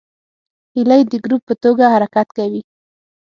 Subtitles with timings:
[0.75, 2.61] هیلۍ د ګروپ په توګه حرکت کوي